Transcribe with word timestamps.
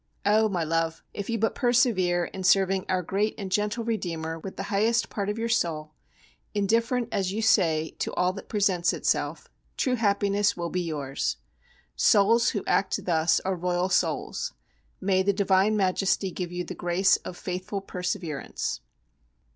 Oh! 0.25 0.49
my 0.49 0.63
love, 0.63 1.03
if 1.13 1.29
you 1.29 1.37
but 1.37 1.53
persevere 1.53 2.25
in 2.25 2.43
serving 2.43 2.87
our 2.89 3.03
great 3.03 3.35
and 3.37 3.51
gentle 3.51 3.83
Redeemer 3.83 4.39
with 4.39 4.57
the 4.57 4.63
highest 4.73 5.11
part 5.11 5.29
of 5.29 5.37
your 5.37 5.47
soul, 5.47 5.93
indifferent 6.55 7.09
as 7.11 7.31
you 7.31 7.43
say 7.43 7.91
to 7.99 8.11
all 8.15 8.33
that 8.33 8.49
presents 8.49 8.93
itself, 8.93 9.47
true 9.77 9.93
happiness 9.97 10.57
will 10.57 10.71
be 10.71 10.81
yours. 10.81 11.37
Souls 11.95 12.49
who 12.49 12.63
act 12.65 13.05
thus 13.05 13.39
are 13.41 13.55
royal 13.55 13.89
souls. 13.89 14.53
May 14.99 15.21
the 15.21 15.33
divine 15.33 15.77
Majesty 15.77 16.31
give 16.31 16.51
you 16.51 16.63
the 16.63 16.73
grace 16.73 17.17
of 17.17 17.37
faithful 17.37 17.79
perseverance. 17.79 18.79